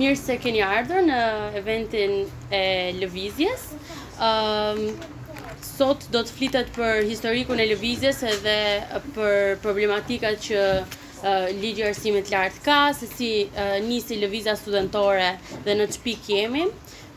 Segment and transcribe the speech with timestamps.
[0.00, 1.18] Mirë se keni ardhur në
[1.60, 2.14] eventin
[2.56, 2.62] e
[3.00, 3.64] lëvizjes.
[4.28, 8.56] Ëm ehm, sot do të flitet për historikun e lëvizjes edhe
[9.16, 10.66] për problematikat që
[11.54, 13.28] ligji i arsimit lartë ka, se si
[13.86, 15.28] nisi lëviza studentore
[15.66, 16.64] dhe në ç'pik jemi.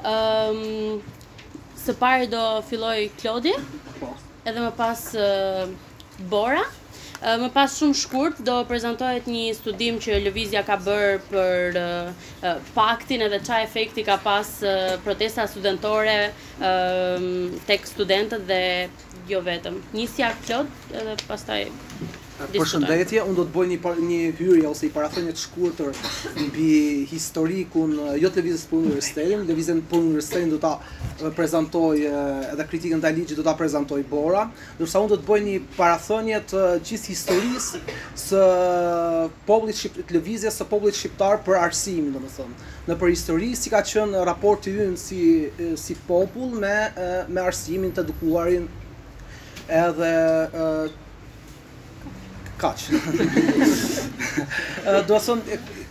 [0.03, 3.53] Ëm ehm, së pari do filloj Klodi.
[3.99, 4.11] Po.
[4.45, 5.09] Edhe më pas
[6.31, 6.65] Bora
[7.41, 11.79] më pas shumë shkurt do prezantohet një studim që lëvizja ka bërë për
[12.75, 14.51] paktin edhe qa efekti ka pas
[15.07, 16.17] protesta studentore
[17.71, 18.61] tek studentët dhe
[19.33, 21.61] jo vetëm Njësja, çot edhe pastaj
[22.53, 25.91] përshëndetje, unë do të bëj një par, një hyrje ose i parafenë të shkurtër
[26.49, 30.73] mbi historikun jo të lëvizjes punë universitetin, lëvizjen punë universitetin do ta
[31.37, 34.45] prezantoj edhe kritikën ndaj ligjit do ta prezantoj Bora,
[34.81, 37.81] nërsa unë do të bëj një parafenë të gjithë historisë
[38.25, 38.43] së
[39.47, 42.65] popullit të lëvizjes së popullit shqiptar për arsimin, domethënë.
[42.89, 45.21] Në për histori si ka qënë raporti të si
[45.85, 46.75] si popull me
[47.31, 48.67] me arsimin të edukuarin
[49.65, 50.11] edhe
[52.59, 52.81] kaq.
[55.07, 55.41] Do të thon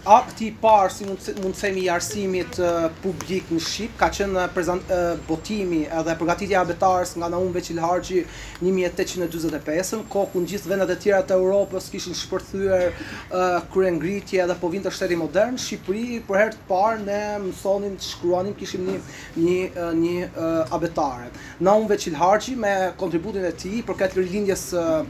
[0.04, 4.10] akti i parë si mund mund të themi i arsimit uh, publik në Shqip ka
[4.12, 8.20] qenë prezant, uh, botimi edhe përgatitja e betarës nga Naum Veçil Harxhi
[8.62, 14.68] 1845-ën, kohë ku gjithë vendet e tjera të Europës kishin shpërthyer uh, kryengritje edhe po
[14.74, 18.96] vinte shteti modern, Shqipëri për herë të parë ne mësonin të shkruanim kishim një
[19.40, 21.26] një uh, një uh, abetare.
[21.64, 25.00] Naum Veçil Harxhi me kontributin e tij për këtë rilindjes uh,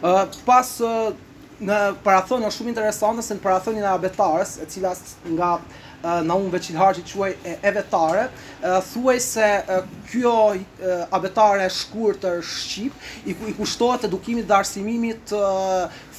[0.00, 0.14] Ë
[0.48, 0.72] pas
[1.60, 4.94] në parathon është shumë interesante se në parathonin e abetares, e cila
[5.34, 5.54] nga
[6.00, 7.28] në unë veçilharë që i quaj
[7.66, 8.22] e vetare,
[8.88, 9.48] thuaj se
[10.08, 10.32] kjo
[11.12, 15.34] abetare shkurë të shqip i kushtohet edukimit dhe arsimimit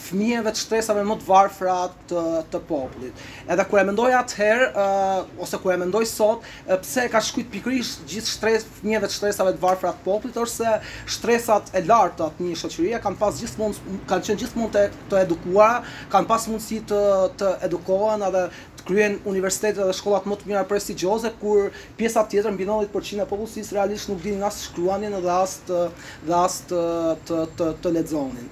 [0.01, 1.75] fëmijëve të shtresave më të varfra
[2.09, 2.22] të
[2.53, 3.22] të popullit.
[3.51, 7.51] Edhe kur e mendoj atëherë, uh, ose kur e mendoj sot, uh, pse ka shkruajt
[7.56, 10.73] pikërisht gjithë shtresë fëmijëve të shtresave të varfra të popullit orse
[11.17, 15.81] shtresat e larta të një shoqërie kanë pas gjithmonë kanë qenë gjithmonë të, të edukuara,
[16.16, 17.01] kanë pas mundësi të
[17.41, 18.45] të edukohen edhe
[18.81, 21.68] të kryen universitetet dhe shkollat më të mira prestigjioze kur
[22.00, 25.83] pjesa tjetër mbi 90% e popullsisë realisht nuk dinin as shkruanin dhe as të
[26.29, 26.81] dhe as të
[27.28, 28.50] të të, të, të lexonin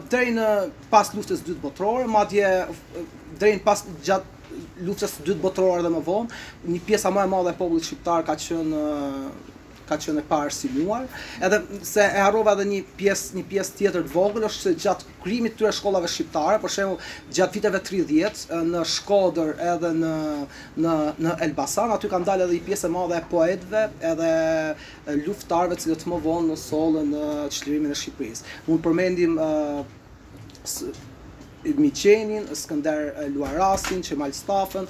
[0.09, 2.49] drejnë në pas luftës së dytë botërore, madje
[3.41, 6.41] deri pas gjatë luftës së dytë botërore dhe më vonë,
[6.73, 8.83] një pjesë më e madhe e popullit shqiptar ka qenë
[9.89, 11.07] ka qenë e parë simuluar,
[11.45, 11.59] edhe
[11.89, 15.55] se e harrova edhe një pjesë, një pjesë tjetër të vogël, është se gjatë krijimit
[15.55, 20.13] këtyre shkollave shqiptare, për shembull, gjatë viteve 30 në Shkodër edhe në
[20.85, 20.95] në
[21.25, 23.83] në Elbasan, aty kanë dalë edhe një pjesë e madhe e poetëve,
[24.13, 27.25] edhe luftëtarëve që të më vonë në sollën e
[27.57, 28.57] çlirimit të Shqipërisë.
[28.69, 29.37] Mund përmendim
[31.63, 34.87] Miqenin, Skënder Luarasin, Qemal Stafën,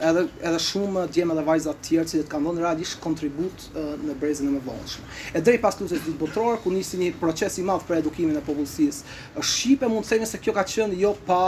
[0.00, 3.64] edhe edhe shumë djemë dhe vajza të tjerë që kanë dhënë realisht kontribut
[4.06, 5.06] në brezën e mëvonshëm.
[5.36, 8.42] E drejt pas luftës së botror, ku nisi një proces i madh për edukimin e
[8.46, 11.40] popullsisë shqipe, mund të themi se kjo ka qenë jo pa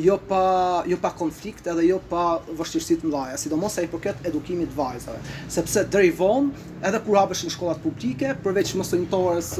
[0.00, 0.42] jo pa
[0.88, 4.78] jo pa konflikt, edhe jo pa vështirësi të mëdha, sidomos sa i përket edukimit të
[4.80, 5.20] vajzave,
[5.52, 9.52] sepse drej vonë, edhe kur hapesh në shkollat publike, përveç mosnjëtorës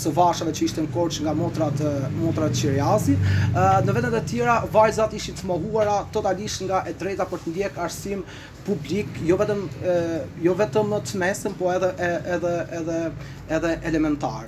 [0.00, 1.80] së vashave që ishte në nga motrat
[2.20, 3.13] motrat Qiriazi
[3.86, 7.84] Në vendet e tjera vajzat ishin të mohuara totalisht nga e drejta për të ndjekur
[7.86, 8.22] arsim
[8.66, 9.64] publik, jo vetëm
[10.46, 12.98] jo vetëm të mesëm, por edhe edhe edhe
[13.58, 14.46] edhe elementar.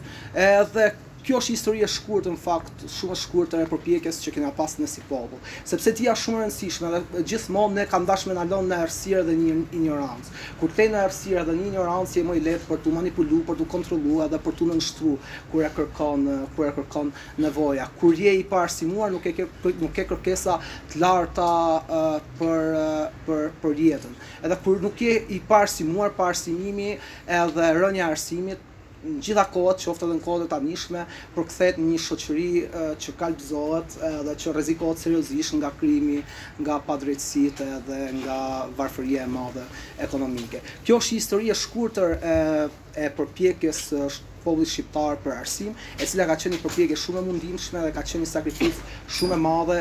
[0.48, 0.90] Edhe
[1.26, 4.76] kjo është historia e shkurtër në fakt shumë e shkurtër e përpjekjes që kemi pas
[4.78, 8.44] ne si popull sepse ti ja shumë e rëndësishme dhe gjithmonë ne kam dashme na
[8.46, 12.36] lënë në errësirë dhe një ignorancë kur te në errësirë dhe një ignorancë je më
[12.36, 16.30] i lehtë për të manipuluar për të kontrolluar dhe për të nënshtruar kur e kërkon
[16.54, 17.10] kur e kërkon
[17.42, 19.48] nevoja kur je i parsimuar nuk e ke
[19.82, 20.60] nuk ke kërkesa
[20.92, 21.50] të larta
[21.98, 22.06] uh,
[22.38, 26.92] për uh, për për jetën edhe kur nuk je i parsimuar parsimimi
[27.42, 28.62] edhe rënja e arsimit
[29.06, 31.04] në gjitha kohët, që ofte dhe në kohët e tanishme,
[31.34, 32.50] për këthet një shoqëri
[33.04, 36.18] që kalpëzohet edhe dhe që rezikohet seriosisht nga krimi,
[36.60, 38.38] nga padrejtësit dhe nga
[38.78, 39.66] varfërje e madhe
[40.06, 40.62] ekonomike.
[40.86, 42.36] Kjo është historie shkurëtër e,
[43.06, 47.26] e përpjekjes uh, popullit shqiptar për arsim, e cila ka qenë një përpjekje shumë e
[47.26, 49.78] mundimshme dhe ka qenë një sakrificë shumë e madhe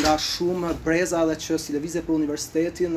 [0.00, 2.94] nga shumë breza dhe që si lëvizje për universitetin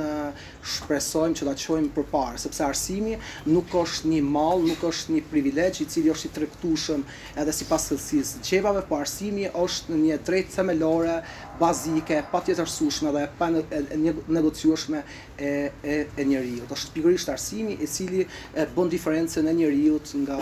[0.76, 3.18] shpresojmë që ta çojmë përpara, sepse arsimi
[3.50, 7.08] nuk është një mall, nuk është një privilegj i cili është i tregtushëm
[7.42, 11.18] edhe sipas thellësisë çepave, po arsimi është në një drejtë themelore
[11.60, 15.04] bazike, patjetërsueshme dhe pa negociushme
[15.38, 15.54] e
[15.86, 16.66] e, e njeriu.
[16.70, 18.26] Do është pikërisht arsimi i cili
[18.58, 20.38] e bën diferencën e njeriu nga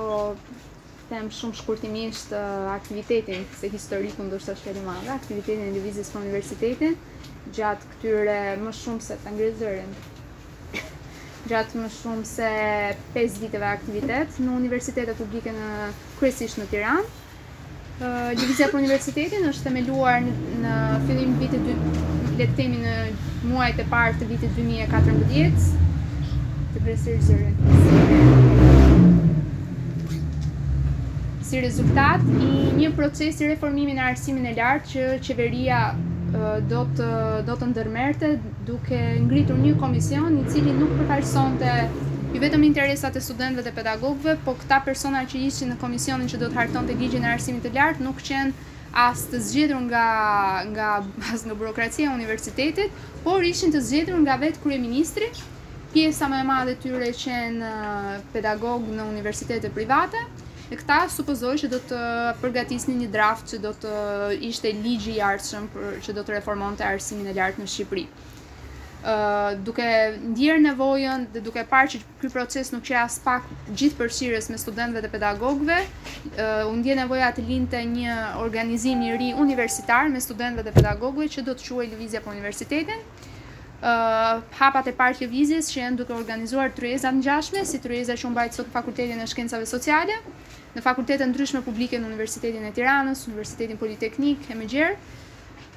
[1.09, 2.31] tem shumë shkurtimisht
[2.77, 6.97] aktivitetin, se historikën do shtë shkjeri madhe, aktivitetin e divizis për universitetin,
[7.59, 9.91] gjatë këtyre më shumë se të ngrizërin
[11.49, 12.49] gjatë më shumë se
[13.15, 15.71] 5 viteve aktivitet në Universitetet Publike në
[16.19, 17.11] kryesisht në Tiranë.
[18.39, 20.73] Divizia për universitetin është themeluar në,
[21.07, 21.75] fillim vitit dy,
[22.39, 22.95] le të themi në
[23.51, 25.67] muajt e parë të vitit 2014.
[26.73, 27.51] Të bresir zëri.
[31.45, 35.83] Si rezultat i një procesi reformimin e arsimin e lartë që qeveria
[36.69, 37.07] do të
[37.47, 38.29] do të
[38.65, 41.73] duke ngritur një komision i cili nuk përkaqsonte
[42.43, 46.49] vetëm interesat e studentëve dhe pedagogëve, po këta persona që ishin në komisionin që do
[46.49, 48.69] të hartonte ligjin e arsimit të lartë nuk qenë
[49.03, 50.05] as të zgjedhur nga
[50.73, 50.87] nga
[51.49, 52.89] në burokracia e universitetit,
[53.23, 55.29] por ishin të zgjedhur nga vet kryeministri,
[55.93, 57.69] pjesa më e madhe tyre qenë
[58.33, 60.25] pedagog në universitete private
[60.73, 61.97] e këta supozoj që do të
[62.41, 66.37] përgatisni një draft që do të uh, ishte ligji i artëshëm për që do të
[66.39, 68.05] reformon të arsimin e lartë në Shqipëri.
[69.03, 69.85] Uh, duke
[70.31, 74.59] ndjerë nevojën dhe duke parë që ky proces nuk qe as pak gjithë përfshirës me
[74.61, 80.09] studentëve dhe pedagogëve, uh, u uh, ndjen nevoja të linte një organizim i ri universitar
[80.09, 83.05] me studentëve dhe pedagogëve që do të quajë lëvizja për universitetin.
[83.83, 88.13] ë uh, hapat e parë të vizës që janë duke organizuar tryezat ngjashme, si tryeza
[88.15, 90.13] që u mbajt sot fakultetin e shkencave sociale,
[90.73, 94.95] në fakultete ndryshme publike në Universitetin e Tiranës, Universitetin Politeknik e më gjerë.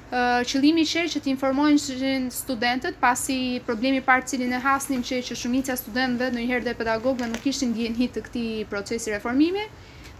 [0.07, 3.35] Uh, qëllimi që që të informojnë studentët pasi
[3.67, 7.73] problemi parë cilin e hasnim që që shumica studentëve në njëherë dhe pedagogëve nuk ishin
[7.75, 9.67] djenë hitë të këti procesi reformimi.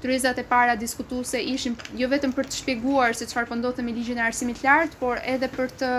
[0.04, 3.96] Tërizat e para diskutuse ishin jo vetëm për të shpjeguar se qëfar pëndotë po me
[3.96, 5.92] ligjin e arsimit lartë, por edhe për të,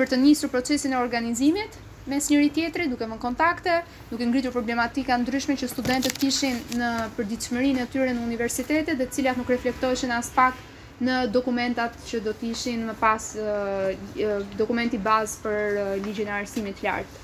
[0.00, 3.76] për të njësru procesin e organizimit, mes njëri tjetrit, duke më kontakte,
[4.10, 9.38] duke ngritur problematika ndryshme që studentët kishin në përditshmërinë e tyre në universitetet, dhe cilat
[9.38, 10.58] nuk reflektoheshin as pak
[10.98, 16.02] në dokumentat që do të ishin më pas eh, eh, dokumenti bazë për Ligjën eh,
[16.06, 17.22] ligjin e arsimit të lartë.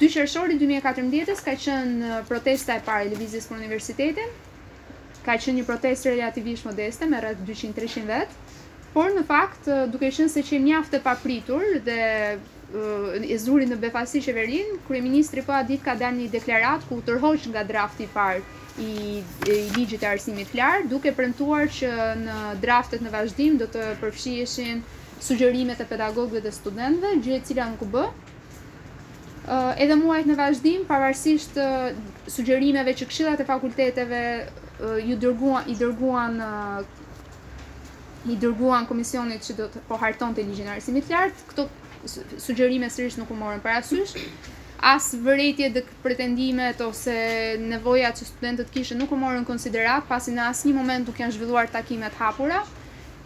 [0.00, 4.34] 2 qershori 2014 ka qenë protesta e parë Levizis për universitetin.
[5.26, 8.45] Ka qenë një protestë relativisht modeste me rreth 200-300 vetë
[8.96, 11.96] por në fakt duke qenë se që mjaft e papritur dhe
[13.34, 17.44] e zuri në befasi qeverin, kryeministri po a ditë ka dhënë një deklaratë ku tërhoq
[17.52, 18.40] nga drafti i parë
[18.82, 19.22] i,
[19.76, 24.80] ligjit e arsimit klar, duke premtuar që në draftet në vazhdim do të përfshieshin
[25.28, 28.06] sugjerimet e pedagogëve dhe studentëve, gjë e cila në u bë.
[29.82, 31.60] edhe muajt në vazhdim, pavarësisht
[32.34, 34.22] sugjerimeve që këshillat e fakulteteve
[35.08, 36.40] ju dërguan, i dërguan
[38.30, 41.66] i dërguan komisionit që do të poharton harton të ligjin arsimit lartë, këto
[42.42, 44.16] sugjerime sërish nuk u morën parasysh,
[44.86, 47.16] as vërejtje dhe pretendimet ose
[47.62, 51.36] nevojat që studentët kishë nuk u morën konsiderat, pasi në asë një moment nuk janë
[51.38, 52.62] zhvilluar takimet hapura,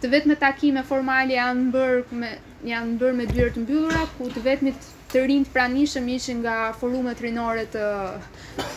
[0.01, 2.31] të vetë me takime formale janë bërë me,
[2.65, 4.73] janë bërë me dyrët mbyllura, ku të vetë me
[5.11, 7.83] të rinjë të pranishëm ishin nga forumet rinore të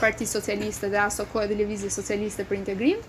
[0.00, 3.04] Parti Socialiste dhe aso kohë e televizi socialiste për integrim.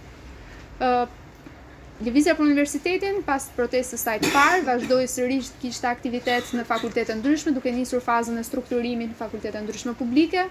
[2.04, 7.16] Lëvizja për universitetin, pas protestës së saj të parë, vazhdojë sërish të aktivitet në fakultete
[7.16, 10.44] ndryshme, duke nisur fazën e strukturimit në fakultete ndryshme publike.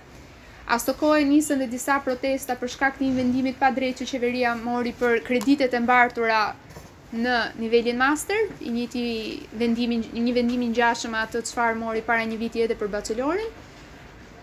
[0.76, 4.94] Asto kohë njësën dhe disa protesta për shkak të vendimit pa drejtë që qeveria mori
[5.02, 6.38] për kreditet e mbartura
[7.26, 9.04] në nivelin master, i njëti
[9.60, 13.52] një vendimin gjashëma atë të cfarë mori para një viti edhe për bacelorin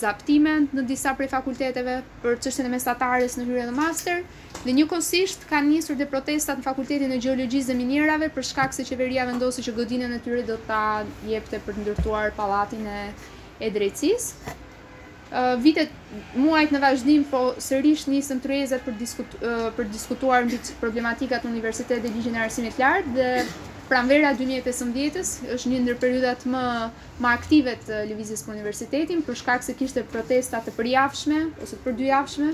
[0.00, 4.20] zaptime në disa prej fakulteteve për çështjen e mesatarës në hyre në master
[4.60, 8.86] dhe njëkohësisht kanë nisur dhe protestat në fakultetin e gjeologjisë dhe minierave për shkak se
[8.92, 10.84] qeveria vendosi që godinën e tyre do ta
[11.32, 13.00] jepte për të ndërtuar pallatin e
[13.66, 14.54] e drejtësisë.
[15.62, 15.90] vitet
[16.44, 18.94] muajt në vazhdim po sërish nisën të për
[19.78, 23.26] për diskutuar mbi problematikat në universitet dhe ligjin e arsimit të lartë dhe
[23.88, 26.62] Pranvera 2015 është një ndër periudhat më
[27.24, 31.86] më aktive të lëvizjes për universitetin, për shkak se kishte protesta të përjafshme, ose të
[31.86, 32.50] përdujafshme,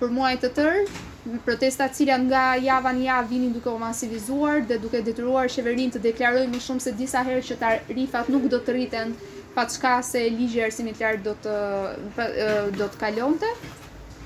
[0.00, 0.80] për muaj të tërë,
[1.46, 5.94] protestat cilja cilat nga java në javë vinin duke u masivizuar dhe duke detyruar qeverinë
[5.96, 9.14] të deklarojë më shumë se disa herë që tarifat nuk do të rriten
[9.54, 13.52] pa çka se ligji e arsimit lartë do të do të kalonte.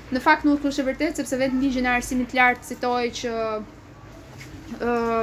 [0.09, 3.35] Në fakt nuk është e vërtetë sepse vetë ligji i arsimit të lartë citoi që
[4.79, 5.21] ë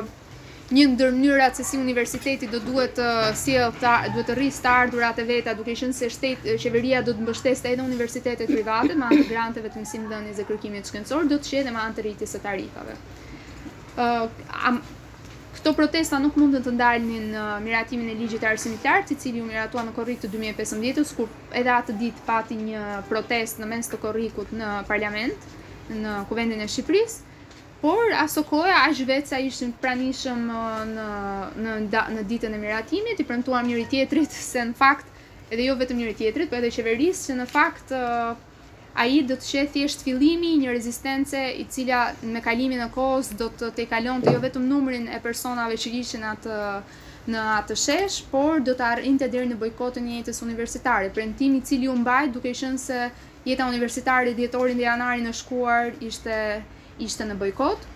[0.75, 4.64] një ndër mënyrat se si universiteti do duhet të uh, sjell ta duhet të rrisë
[4.64, 8.96] të ardhurat e veta duke qenë se shteti qeveria do të mbështesë edhe universitetet private
[8.99, 12.06] me anë të granteve të mësimdhënies dhe kërkimit shkencor do të shjetë me anë të
[12.08, 12.96] rritjes së tarifave.
[13.94, 14.26] ë uh,
[14.73, 14.80] am
[15.56, 19.14] këto protesta nuk mundën të ndalnin në uh, miratimin e ligjit të arsimit të artë,
[19.14, 22.82] i cili u miratua në korrik të 2015 kur edhe atë ditë pati një
[23.12, 25.46] protestë në mes të korrikut në parlament
[25.96, 27.25] në kuvendin e Shqipërisë
[27.80, 31.06] por aso kohë aq vetë sa ishin pranishëm uh, në
[31.64, 35.12] në në, në ditën e miratimit, i premtuam njëri tjetrit se në fakt
[35.52, 38.35] edhe jo vetëm njëri tjetrit, por edhe qeverisë që në fakt uh,
[38.97, 43.50] ai do të shëhë thjesht fillimi një rezistence i cila me kalimin e kohës do
[43.52, 46.61] të të jo vetëm numrin e personave që ishin atë
[47.26, 51.61] në atë shesh, por do të arrinte deri në bojkotin e jetës universitare, premtim i
[51.61, 53.00] cili u mbajt duke qenë se
[53.45, 56.37] jeta universitare dhjetorin dhe janarin e shkuar ishte
[57.03, 57.87] ishte në bojkot.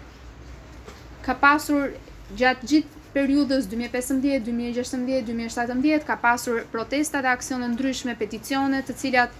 [1.25, 1.93] Ka pasur
[2.41, 9.33] gjatë gjithë periudës 2015, 2016, 2017 ka pasur protesta dhe aksione ndryshme, peticione, të cilat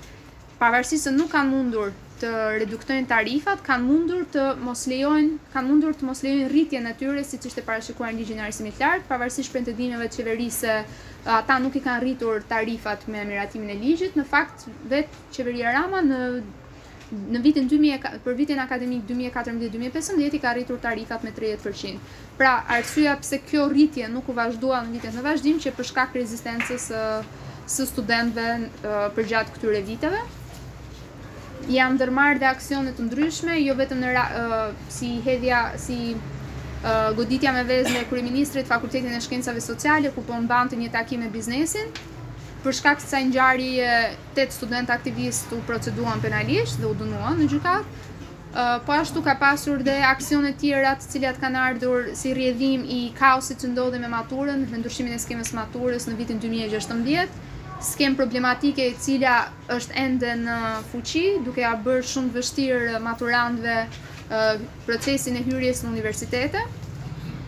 [0.61, 2.31] pavarësisht se nuk kanë mundur të
[2.63, 7.23] reduktojnë tarifat, kanë mundur të mos lejojnë, kanë mundur të mos lejojnë rritjen e tyre
[7.25, 10.75] siç ishte parashikuar në ligjin e arsimit të lartë, pavarësisht pretendimeve të dinëve të qeverisë,
[11.41, 14.19] ata nuk i kanë rritur tarifat me miratimin e ligjit.
[14.21, 16.21] Në fakt, vetë qeveria Rama në
[17.11, 21.95] në vitin 2000 për vitin akademik 2014-2015 i ka rritur tarifat me 30%.
[22.39, 26.19] Pra, arsyeja pse kjo rritje nuk u vazhdua në vitet në vazhdim që për shkak
[26.21, 27.07] rezistencës së
[27.71, 30.23] së studentëve përgjatë këtyre viteve.
[31.71, 34.29] Jam ndërmarrë dhe aksione të ndryshme, jo vetëm në ra,
[34.95, 36.03] si hedhja si
[36.81, 41.21] Uh, goditja me vezë me kryeministrit fakultetin e shkencave sociale ku po mbante një takim
[41.21, 41.91] me biznesin
[42.65, 47.39] për shkak se sa ngjarje 8 tet student aktivist u proceduan penalisht dhe u dënuan
[47.41, 47.89] në gjykat.
[48.51, 53.13] uh, po ashtu ka pasur dhe aksione tjera të cilat kanë ardhur si rrjedhim i
[53.19, 57.39] kaosit që ndodhi me maturën me ndryshimin e skemës së maturës në vitin 2016,
[57.93, 59.37] skem problematike e cila
[59.77, 60.59] është ende në
[60.91, 66.67] fuqi duke ia bërë shumë vështirë maturantëve uh, procesin e hyrjes në universitete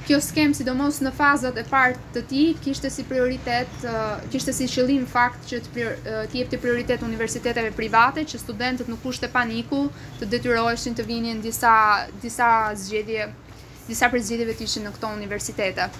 [0.06, 4.66] kjo skem sidomos në fazat e parë të ti kishte si prioritet uh, kishte si
[4.70, 9.30] qëllim fakt që të prior, uh, të jepte prioritet universiteteve private që studentët nuk kushte
[9.32, 9.84] paniku
[10.20, 11.74] të detyroheshin të vinin disa
[12.24, 12.50] disa
[12.82, 13.28] zgjedhje
[13.86, 15.90] disa përzgjedhjeve të ishin në këto universitete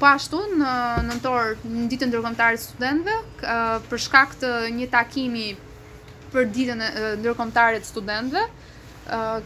[0.00, 0.70] Po ashtu në
[1.06, 4.48] nëntor në ditën ndërkombëtare të studentëve, uh, për shkak të
[4.80, 5.52] një takimi
[6.32, 6.80] për ditën
[7.22, 8.42] ndërkombëtare të studentëve,
[9.08, 9.40] uh,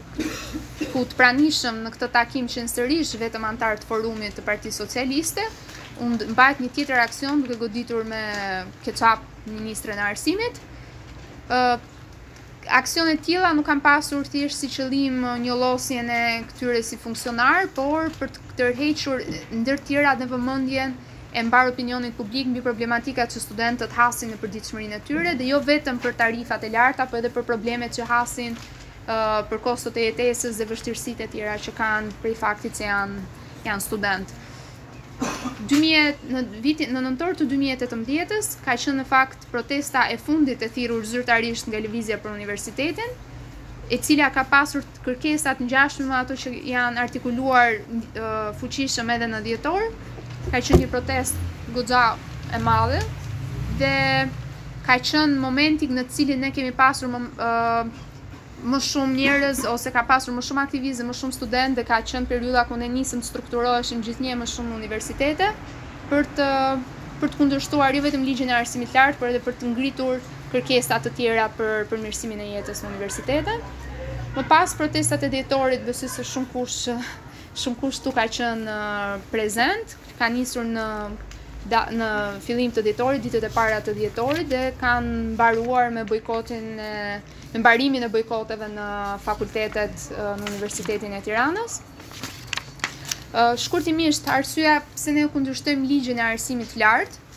[0.93, 5.45] ku të pranishëm në këtë takim që sërish vetëm antarë të forumit të Parti Socialiste,
[5.99, 8.21] unë mbajt një tjetër aksion duke goditur me
[8.85, 10.55] keqap Ministrën e Arsimit.
[12.69, 18.09] aksionet tila nuk kam pasur thjesht si qëllim një losje në këtyre si funksionar, por
[18.19, 19.23] për të tërhequr
[19.61, 20.91] ndër tjera dhe vëmëndjen
[21.33, 25.59] e mbar opinionit publik mbi problematikat që studentët hasin në përditshmërinë e tyre dhe jo
[25.59, 28.53] vetëm për tarifat e larta, por edhe për problemet që hasin
[29.49, 33.23] për kostot e jetesës dhe vështirësitë e tjera që kanë prej faktit që janë
[33.65, 34.35] janë student.
[35.67, 40.69] 2000 në vitin në nëntor të 2018-s ka qenë në fakt protesta e fundit e
[40.71, 43.09] thirrur zyrtarisht nga lëvizja për universitetin,
[43.89, 49.41] e cila ka pasur kërkesat ngjashme me ato që janë artikuluar uh, fuqishëm edhe në
[49.47, 49.89] dhjetor.
[50.53, 51.33] Ka qenë një protest
[51.75, 52.05] goxha
[52.55, 53.01] e madhe
[53.81, 53.93] dhe
[54.87, 58.05] ka qenë momenti në cilin ne kemi pasur më, uh,
[58.59, 62.27] më shumë njerëz ose ka pasur më shumë aktivizëm, më shumë studentë dhe ka qenë
[62.27, 65.47] periudha ku ne nisëm të strukturoheshim gjithnjë më shumë universitete
[66.09, 66.47] për të
[67.19, 70.19] për të kundërshtuar jo vetëm ligjin e arsimit të lartë, por edhe për të ngritur
[70.53, 73.55] kërkesa të tjera për përmirësimin e jetës në universitete.
[74.37, 76.93] Më pas protestat e dhjetorit, besoj se shumë kush
[77.59, 80.87] shumë kush tu ka qenë uh, prezant, ka nisur në
[81.67, 82.05] da, në
[82.45, 86.91] fillim të dhjetorit, ditët e para të dhjetorit dhe kanë mbaruar me bojkotin e
[87.53, 88.85] në mbarimin e bojkoteve në
[89.25, 91.81] fakultetet në Universitetin e Tiranës.
[93.61, 97.27] Shkurtimisht, arsyeja pse ne kundërshtojmë ligjin e arsimit të lartë,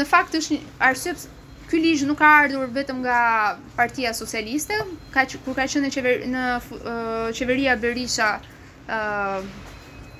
[0.00, 1.36] në fakt është arsye pse
[1.70, 3.16] ky ligj nuk ka ardhur vetëm nga
[3.76, 4.74] Partia Socialiste,
[5.14, 5.90] ka kur ka qenë
[6.32, 6.40] në
[7.38, 8.30] qeveria Berisha
[8.90, 8.98] ë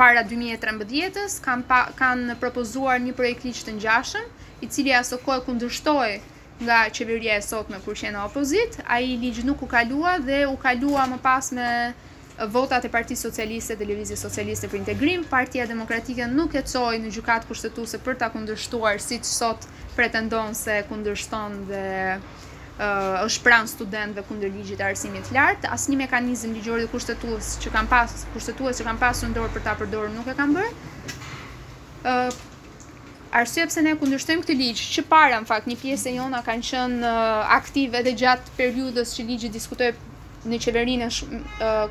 [0.00, 4.28] para 2013-ës kanë kanë propozuar një projekt ligj të ngjashëm,
[4.64, 6.14] i cili aso kohë kundërshtoi
[6.64, 10.38] nga qeveria e sotme kur qenë në opozit, a i ligjë nuk u kalua dhe
[10.48, 11.66] u kalua më pas me
[12.56, 17.48] votat e Parti Socialiste dhe Socialiste për integrim, Partia Demokratike nuk e coj në gjukatë
[17.52, 21.86] kushtetuse për ta kundërshtuar si që sot pretendon se kundërshton dhe
[22.80, 27.52] uh, është pranë studentëve kundër ligjit të arsimit të lartë, një mekanizëm ligjor dhe kushtetues
[27.64, 30.56] që kanë pas kushtetues që kanë pasur në dorë për ta përdorur nuk e kanë
[30.58, 30.70] bërë.
[32.04, 32.30] ë
[33.40, 37.02] uh, ne kundërshtojmë këtë ligj, që para në fakt një pjesë e jona kanë qenë
[37.04, 39.94] uh, aktive edhe gjatë periudhës që ligji diskutojë
[40.48, 41.86] në qeverinë uh,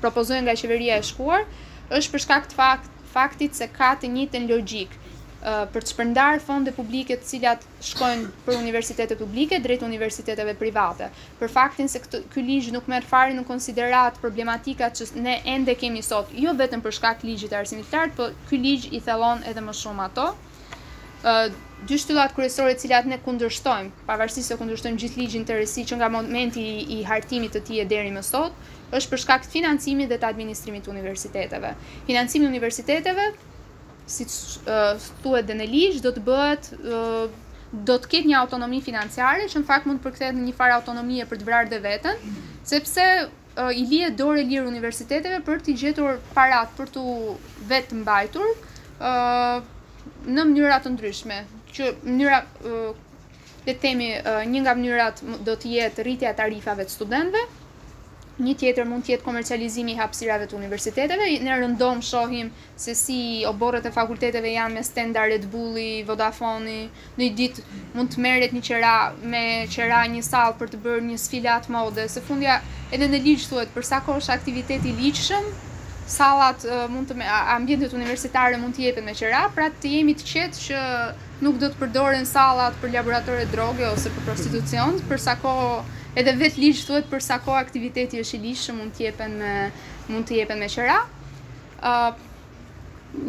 [0.00, 1.42] propozuar nga qeveria e shkuar,
[1.90, 5.06] është për shkak të fakt, faktit se ka të njëjtën logjikë
[5.42, 11.10] për të shpërndar fonde publike të cilat shkojnë për universitete publike drejt universiteteve private.
[11.38, 15.76] Për faktin se këtë ky ligj nuk merr fare në konsiderat problematikat që ne ende
[15.78, 19.44] kemi sot, jo vetëm për shkak ligjit të arsimit lart, por ky ligj i thellon
[19.46, 20.30] edhe më shumë ato.
[21.24, 21.52] ë
[21.88, 25.96] dy shtyllat kryesore të cilat ne kundërshtojmë, pavarësisht se kundërshtojmë gjithë ligjin të rësi që
[25.98, 26.62] nga momenti
[26.98, 28.52] i hartimit të tij deri më sot,
[28.94, 31.72] është për shkak të financimit dhe të administrimit të universiteteve.
[32.06, 33.32] Financimi i universiteteve
[34.08, 37.26] si uh, thuhet dhe në ligj do të bëhet uh,
[37.88, 40.76] do të ketë një autonomi financiare që në fakt mund të përkthehet në një farë
[40.80, 42.14] autonomie për të vrarë dhe
[42.70, 47.04] sepse uh, i lië dorë lir universiteteve për të gjetur parat për tu
[47.70, 49.60] vetë mbajtur uh,
[50.24, 51.38] në mënyra të ndryshme,
[51.76, 52.96] që mënyra uh,
[53.66, 57.44] le të themi uh, një nga mënyrat do të jetë rritja e tarifave të studentëve,
[58.38, 61.24] Një tjetër mund të jetë komercializimi i hapësirave të universiteteve.
[61.42, 63.16] Ne rëndom shohim se si
[63.50, 66.76] oborrat e fakulteteve janë me Standard Red Bull, Vodafone,
[67.18, 67.64] në një ditë
[67.98, 68.92] mund të merret një qera
[69.34, 69.42] me
[69.74, 72.06] qera një sallë për të bërë një sfilat mode.
[72.14, 75.50] Së fundi edhe në ligj thuhet për sa kohë është aktiviteti i ligjshëm,
[76.08, 76.62] sallat
[76.94, 77.18] mund të
[77.58, 80.86] ambientet universitare mund të jepen me qera, pra të jemi të qetë që
[81.42, 86.32] nuk do të përdoren sallat për laboratore droge ose për prostitucion, për sa kohë edhe
[86.40, 89.50] vet ligj thuhet për sa kohë aktiviteti është i lishëm mund të jepen me
[90.12, 90.96] mund të jepen me qira.
[91.78, 92.08] Uh,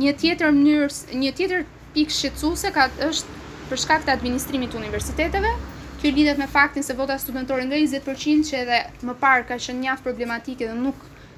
[0.04, 1.64] një tjetër mënyrë, një tjetër
[1.96, 5.54] pikë shqetësuese ka është për shkak të administrimit të universiteteve.
[6.02, 8.76] kjo lidhet me faktin se vota studentore nga 20% që edhe
[9.08, 10.96] më parë ka qenë një problematike dhe nuk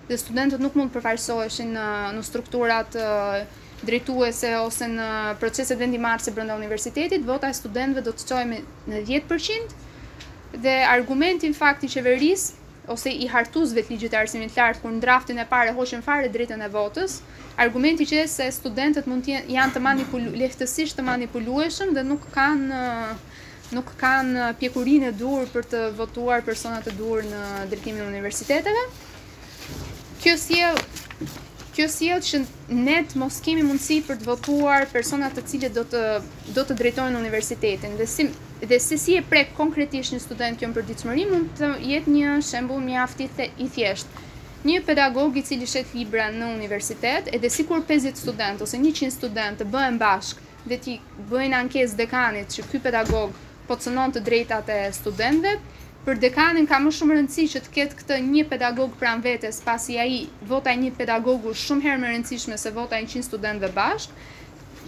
[0.10, 1.86] dhe studentët nuk mund të përfaqësoheshin në
[2.18, 2.98] në strukturat
[3.90, 5.08] drejtuese ose në
[5.42, 8.46] proceset vendimarrëse brenda universitetit, vota e studentëve do të çojë
[8.92, 9.76] në 10%
[10.60, 12.54] dhe argumentin i qeverisë
[12.92, 16.02] ose i hartuzve të ligjit të arsimit të lartë kur në draftin e parë hoqen
[16.04, 17.20] fare drejtën e votës,
[17.56, 22.80] argumenti që se studentët mund të janë të lehtësisht të manipulueshëm dhe nuk kanë
[23.72, 28.84] nuk kanë pjekurinë e dur për të votuar persona të dur në drejtimin e universiteteve.
[30.22, 30.82] Kjo sjell
[31.72, 32.40] Kjo sjell që
[32.84, 36.02] ne të mos kemi mundësi për të votuar persona të cilët do të
[36.58, 38.26] do të drejtojnë universitetin dhe si
[38.66, 42.34] dhe se si e prek konkretisht një student kjo në përdiqëmëri mund të jetë një
[42.46, 43.06] shembul një
[43.38, 44.08] të i thjesht.
[44.64, 49.10] Një pedagog i cili shet libra në universitet, edhe si kur 50 student ose 100
[49.16, 50.38] student të bëhen bashk
[50.70, 51.00] dhe ti
[51.32, 53.34] bëhen ankes dekanit që ky pedagog
[53.68, 55.56] po të sënon të drejtat e studentve,
[56.06, 59.98] për dekanin ka më shumë rëndësi që të ketë këtë një pedagog pran vetes pasi
[60.02, 60.22] a i
[60.54, 64.14] votaj një pedagogu shumë herë më rëndësishme se vota 100 dhe bashkë,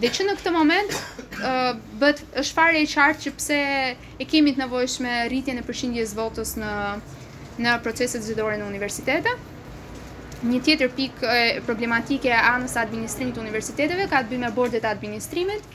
[0.02, 0.94] Dhe që në këtë moment,
[1.46, 3.58] uh, bët është fare e qartë që pse
[4.24, 6.72] e kemi të nevojshme rritjen e përqindjes votës në
[7.64, 9.30] në proceset zgjedhore në universitete.
[10.50, 11.36] Një tjetër pikë
[11.68, 15.68] problematike e anës së administrimit të universiteteve ka të bëjë me bordet të administrimit.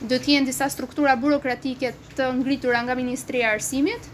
[0.00, 4.08] Do të jenë disa struktura burokratike të ngritura nga Ministria e Arsimit,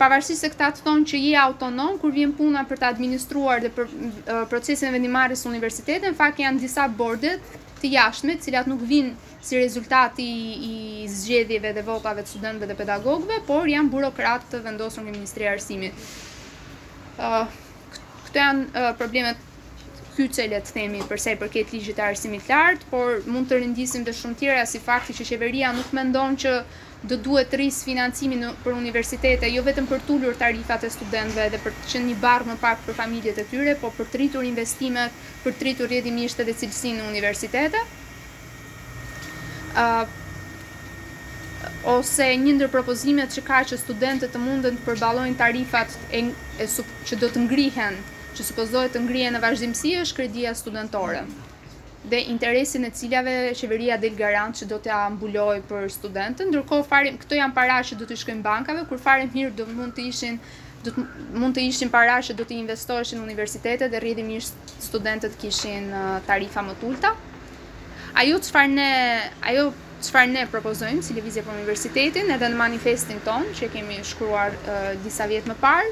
[0.00, 3.74] pavarësisht se këta të thonë që je autonom kur vjen puna për të administruar dhe
[3.76, 7.44] për uh, procesin e vendimarrjes së universitetit, në fakt janë disa bordet
[7.80, 9.14] të jashtme, të cilat nuk vinë
[9.46, 10.24] si rezultati
[10.68, 10.72] i
[11.12, 15.50] zgjedhjeve dhe votave të studentëve dhe pedagogëve, por janë burokrat të vendosur në Ministri e
[15.52, 16.06] Arsimit.
[17.18, 19.42] Këto janë problemet
[20.16, 23.58] le të themi për sa i përket ligjit të arsimit të lartë, por mund të
[23.60, 26.52] rendisim të shumë tjera si fakti që qeveria nuk mendon që
[27.10, 31.60] do duhet të rrisë financimin për universitetet, jo vetëm për tullur tarifat e studentve dhe
[31.62, 34.46] për të qenë një barë më pak për familjet e tyre, po për të rritur
[34.48, 37.96] investimet, për të rritur redimisht edhe cilësin në universitetet.
[41.86, 47.30] Ose një ndër propozimet që ka që studentet të mundën të përbalojnë tarifat që do
[47.34, 48.00] të ngrihen,
[48.36, 51.22] që supozohet të ngrihen në është shkredia studentore
[52.10, 57.16] dhe interesin e cilave qeveria del garant që do të mbuloj për studentën, ndërkohë farim,
[57.22, 60.38] këto janë para që do të shkojnë bankave, kur farim hirë do mund të ishin
[60.86, 61.04] do të
[61.42, 66.62] mund të ishin para që do të investoheshin universitetet dhe rrjedhimisht studentët kishin uh, tarifa
[66.62, 67.10] më të ulta.
[68.22, 68.90] Ajo çfarë ne,
[69.50, 69.64] ajo
[70.06, 74.92] çfarë ne propozojmë si lëvizje për universitetin, edhe në manifestin ton që kemi shkruar uh,
[75.02, 75.90] disa vjet më parë,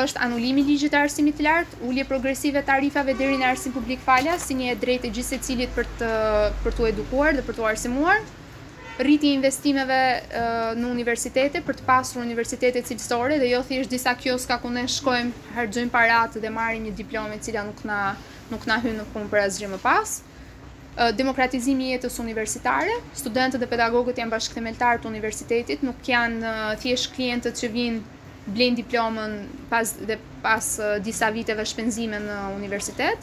[0.00, 4.46] është anulimi ligjit të arsimit të lartë, ulje progresive tarifave deri në arsim publik falas
[4.48, 6.10] si një e drejtë e gjithë secilit për të
[6.64, 8.22] për të edukuar dhe për të arsimuar,
[9.00, 9.98] rriti investimeve
[10.78, 15.50] në universitete për të pasur universitete cilësore dhe jo thjesht disa kioska ku ne shkojmë,
[15.58, 18.00] harxojmë paratë dhe marrim një diplomë e cila nuk na
[18.50, 20.20] nuk na hyn në punë për asgjë më pas.
[21.18, 26.52] demokratizimi i jetës universitare, studentët dhe pedagogët janë bashkëthemeltarë të universitetit, nuk janë
[26.82, 28.13] thjesht klientët që vinë
[28.52, 33.20] blen diplomën pas dhe pas disa viteve shpenzime në universitet.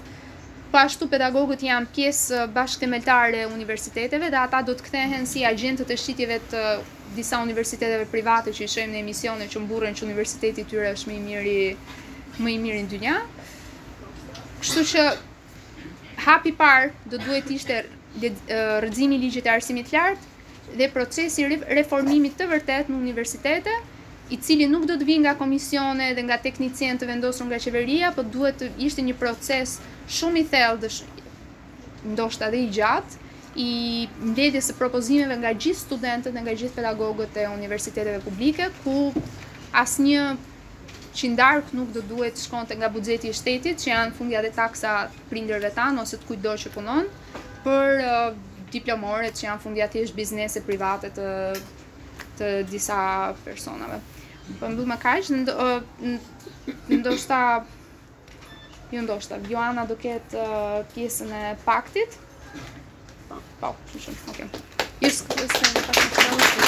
[0.71, 5.91] Po ashtu pedagogët janë pjesë bashkëtemeltare e universiteteve dhe ata do të kthehen si agentët
[5.93, 6.63] e shitjeve të
[7.15, 11.11] disa universiteteve private që i shohim në emisione që mburren që universiteti i tyre është
[11.11, 11.57] më i miri
[12.41, 13.17] më i miri në dynja.
[14.61, 15.03] Kështu që
[16.25, 17.81] hapi i parë do duhet të ishte
[18.85, 23.73] rrëzimi i ligjit të arsimit të lartë dhe procesi reformimit të vërtet në universitete,
[24.31, 28.11] i cili nuk do të vinë nga komisione dhe nga teknicien të vendosur nga qeveria,
[28.15, 29.73] po duhet të ishte një proces
[30.17, 33.19] shumë i thellë dhe ndoshta dhe i gjatë
[33.61, 33.71] i
[34.29, 39.11] mbledhjes së propozimeve nga gjithë studentët dhe nga gjithë pedagogët e universiteteve publike, ku
[39.81, 40.23] asnjë
[41.19, 44.93] qindark nuk do duhet shkonte nga buxheti i shtetit, që janë fundja dhe taksa
[45.29, 47.11] prindërve tan ose të kujtdo që punon,
[47.67, 48.31] për uh,
[48.71, 51.29] diplomoret që janë fundja thjesht biznese private të
[52.39, 52.97] të disa
[53.43, 53.99] personave
[54.59, 55.29] po më kaq
[56.91, 57.39] ndoshta
[58.91, 60.27] jo ndoshta Joana do ket
[60.93, 62.11] pjesën e paktit
[63.29, 64.59] po po shumë ok
[65.03, 66.65] ju skuqesim pas të pranojmë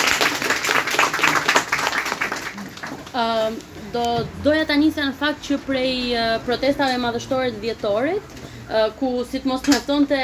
[3.23, 3.53] ehm,
[3.95, 4.05] do
[4.45, 5.93] doja ta nisja në fakt që prej
[6.47, 8.39] protestave madhështore të dhjetorit
[8.99, 10.21] ku si të mos më thonë të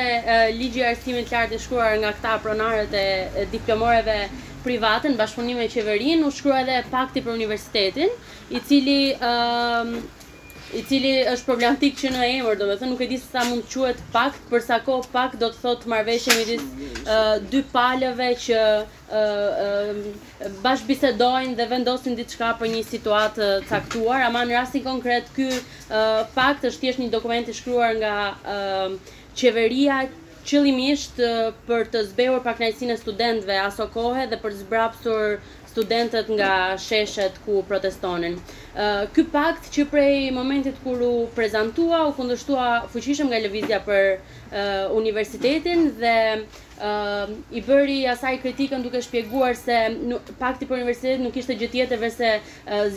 [0.60, 4.18] ligjë e të lartë i shkuar nga këta pronarët e diplomoreve
[4.64, 8.12] private në bashkëpunim me qeverinë, u shkrua edhe pakti për universitetin,
[8.58, 9.94] i cili um,
[10.80, 13.42] i cili është problematik që në emër, do të thënë nuk e di se sa
[13.48, 16.66] mund të quhet pakt, për sa kohë pakt do të thotë marrveshje midis
[17.08, 18.86] uh, dy palëve që uh,
[19.18, 26.26] uh, bashkëbisedojnë dhe vendosin diçka për një situatë caktuar, ama në rastin konkret ky uh,
[26.38, 28.14] pakt është thjesht një dokument i shkruar nga
[28.46, 30.04] uh, qeveria
[30.50, 31.20] qëllimisht
[31.70, 35.36] për të zbehur pak e studentëve aso kohe dhe për zbrapsur
[35.74, 36.52] studentët nga
[36.86, 38.40] sheshet ku protestonin.
[39.16, 45.88] Ky pakt që prej momentit kur u prezentua, u kundështua fuqishëm nga Lëvizja për universitetin
[45.98, 46.90] dhe
[47.58, 49.78] i bëri asaj kritikën duke shpjeguar se
[50.38, 52.30] pakti për universitetin nuk ishte gjëtjetëve se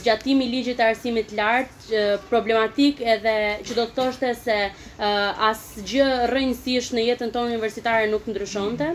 [0.02, 4.58] zgjatimi ligjit e arsimit lartë problematik edhe që do të thoshte se
[5.08, 8.90] as gjë rëjnësish në jetën tonë universitare nuk ndryshonte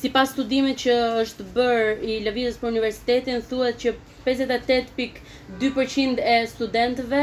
[0.00, 7.22] si pas studimit që është bërë i lëvizës për universitetin, thuet që 58.2% e studentëve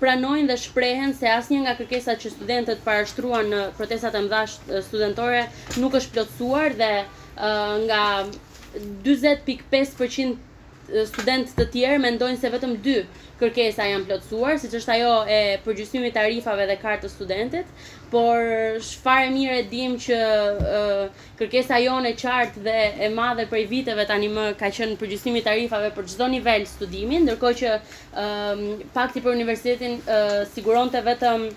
[0.00, 4.42] pranojnë dhe shprehen se asnjë nga kërkesat që studentët parashtruan në protestat e mëdha
[4.90, 5.42] studentore
[5.84, 6.92] nuk është plotësuar dhe
[7.88, 8.02] nga
[8.74, 10.52] 40.5%
[11.08, 12.94] student të tjerë mendojnë se vetëm dy
[13.40, 17.68] kërkesa janë plotësuar, siç është ajo e përgjysmimit tarifave dhe kartës studentit,
[18.12, 18.44] por
[18.88, 20.82] çfarë mirë e dim që e,
[21.40, 26.10] kërkesa jone qartë dhe e madhe për viteve tani më ka qenë përgjysmimi tarifave për
[26.12, 27.70] çdo nivel studimi, ndërkohë që
[28.26, 30.20] e, pakti për universitetin e,
[30.54, 31.48] siguronte vetëm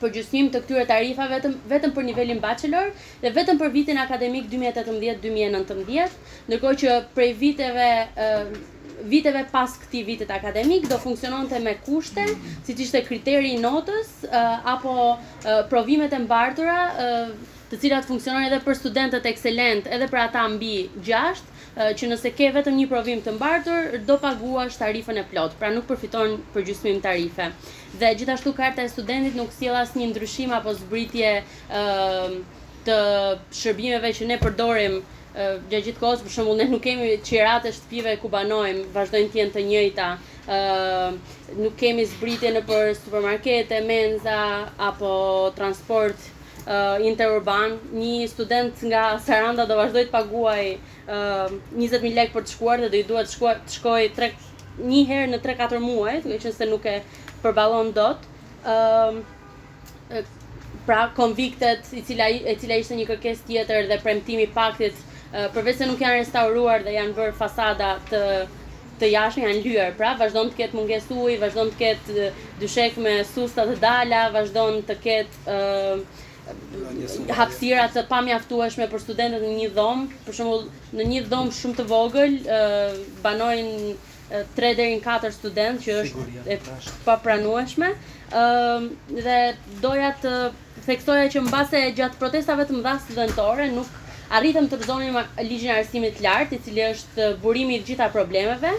[0.00, 6.16] përgjysmim të këtyre tarifave vetëm vetëm për nivelin bachelor dhe vetëm për vitin akademik 2018-2019,
[6.50, 8.54] ndërkohë që prej viteve uh,
[9.12, 12.24] viteve pas këtij vitit akademik do funksiononte me kushte,
[12.66, 18.48] siç ishte kriteri i notës uh, apo uh, provimet e mbartura, uh, të cilat funksiononin
[18.52, 22.84] edhe për studentët ekselent, edhe për ata mbi 6 Eh, që nëse ke vetëm një
[22.90, 27.50] provim të mbartur, do paguash tarifën e plot, pra nuk përfiton përgjysmim tarife.
[28.02, 32.38] Dhe gjithashtu karta e studentit nuk sjell asnjë ndryshim apo zbritje ë eh,
[32.86, 32.96] të
[33.58, 38.14] shërbimeve që ne përdorim eh, gjatë gjithë kohës, për shembull ne nuk kemi qiratë shtëpive
[38.24, 40.08] ku banojmë, vazhdojnë të jenë të njëjta.
[40.54, 44.40] ë nuk kemi zbritje nëpër supermarkete, menza
[44.88, 45.10] apo
[45.58, 46.14] transport
[46.66, 50.62] Uh, interurban, një student nga Saranda do vazhdoj të paguaj
[51.06, 54.30] 20.000 uh, lek për të shkuar dhe do i duhet të shkuar të shkoj
[54.92, 56.96] një herë në 3-4 muaj, të që nëse nuk e
[57.44, 58.32] përbalon do të.
[58.74, 59.20] Um,
[60.90, 62.26] pra, konviktet e cila
[62.80, 67.14] ishte një kërkes tjetër dhe premtimi paktit uh, përvecë se nuk janë restauruar dhe janë
[67.22, 68.24] bërë fasada të
[68.98, 72.28] të jashtë janë lyer, pra vazhdon të ketë mungesë ujë, vazhdon të ketë
[72.64, 75.58] dyshek me susta të dala, vazhdon të ketë
[77.36, 81.86] hapësira të pamjaftueshme për studentët në një dhomë, për shembull, në një dhomë shumë të
[81.92, 82.36] vogël,
[83.24, 83.96] banojnë
[84.58, 86.58] 3 deri në 4 studentë, që është e
[87.06, 88.88] papranueshme, ëh
[89.26, 89.38] dhe
[89.84, 90.36] doja të
[90.86, 94.02] theksoja që mbase gjatë protestave të mëdha studentore nuk
[94.36, 98.72] arritëm të zgjidhim ligjin e arsimit të lartë, i cili është burimi i gjitha problemeve,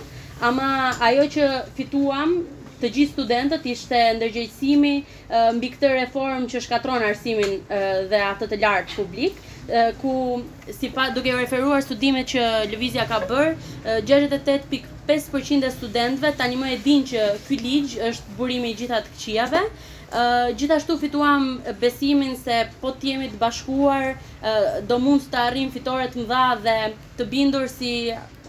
[0.44, 0.72] ama
[1.08, 1.48] ajo që
[1.80, 2.40] fituam
[2.82, 4.94] të gjithë studentët ishte ndërgjegjësimi
[5.58, 7.56] mbi këtë reform që shkatron arsimin
[8.12, 9.40] dhe atë të lartë publik
[10.02, 10.13] ku
[10.72, 13.50] si pa, duke referuar studimet që Lëvizja ka bërë,
[14.08, 19.63] 68.5% e studentëve tani më e dinë që ky ligj është burimi i gjithat këqiave.
[20.62, 21.42] gjithashtu fituam
[21.82, 24.13] besimin se po të jemi të bashkuar,
[24.88, 26.78] do mund të arrim fitore të mëdha dhe
[27.18, 27.92] të bindur si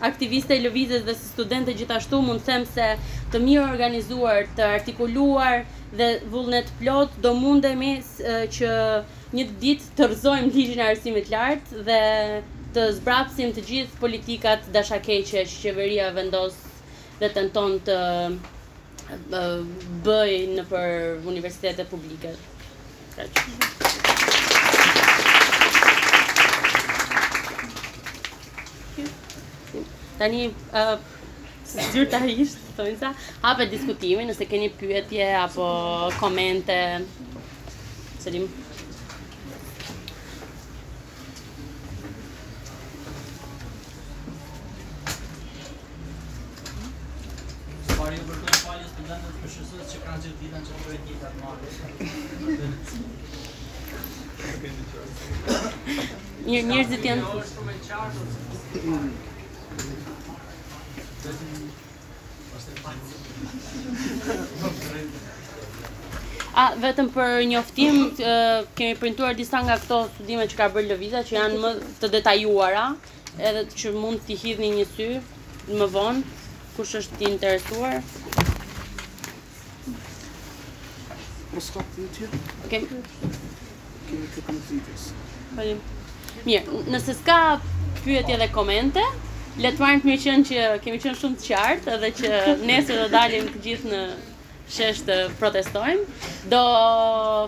[0.07, 2.87] aktiviste e lëvizjes dhe si studente gjithashtu mund të them se
[3.33, 5.63] të mirë organizuar, të artikuluar
[6.01, 7.93] dhe vullnet plot do mundemi
[8.59, 8.73] që
[9.39, 12.01] një ditë të rrëzojmë ligjin e arsimit lartë dhe
[12.77, 16.57] të zbrapsim të gjithë politikat dashakeqe që qeveria vendos
[17.23, 17.99] dhe tenton të
[20.05, 22.37] bëjë nëpër për universitetet publike.
[23.19, 23.88] Kaq.
[30.19, 30.97] Tani uh,
[31.95, 33.13] zyrtarisht thonë sa
[33.47, 35.65] hapë diskutimin nëse keni pyetje apo
[36.19, 36.79] komente.
[38.23, 38.51] Selim.
[56.49, 57.25] Njërë njërë të të janë...
[66.59, 67.99] A vetëm për njoftim
[68.79, 71.69] kemi printuar disa nga këto studime që ka bërë Lëviza që janë më
[72.01, 72.87] të detajuara,
[73.51, 75.07] edhe që mund t'i hidhni një sy
[75.79, 76.39] më vonë
[76.75, 78.01] kush është i interesuar.
[81.55, 82.89] Mos ka ti Okej.
[84.09, 85.05] Kemi të kompletues.
[85.55, 85.79] Falim.
[86.51, 87.39] Mirë, nëse s'ka
[88.03, 89.07] pyetje dhe komente,
[89.63, 92.35] le të marrim të mirë që kemi qenë shumë të qartë edhe që
[92.73, 94.03] nesër do dalim të gjithë në
[94.73, 96.05] shesht të protestojmë,
[96.53, 96.61] do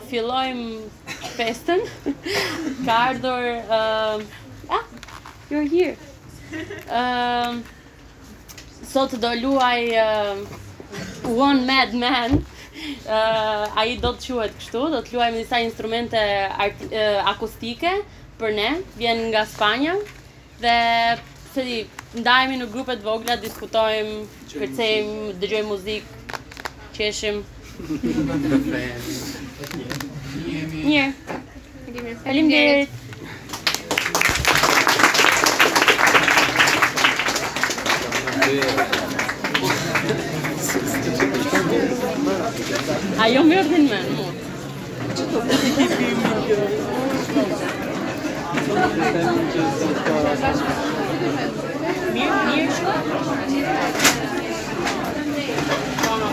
[0.09, 0.81] fillojmë
[1.39, 1.83] festën,
[2.85, 3.51] ka ardhur...
[3.69, 4.87] Uh, ah,
[5.53, 5.97] you're here!
[7.01, 7.61] Uh,
[8.91, 12.39] sot do luaj uh, One Mad Man,
[13.07, 17.97] uh, a i do të quet kështu, do të luaj me njësa instrumente uh, akustike
[18.41, 19.99] për ne, vjen nga Spanja,
[20.63, 20.75] dhe
[21.53, 21.79] se di,
[22.21, 24.21] ndajemi në grupet vogla, diskutojmë,
[24.55, 26.40] kërcejmë, dëgjojmë muzikë,
[27.01, 27.45] Cieszym.
[30.85, 31.13] Nie.
[32.25, 32.87] Elim değil.
[43.21, 43.99] Ayol gördün mü?
[52.15, 54.10] Niye, niye şu?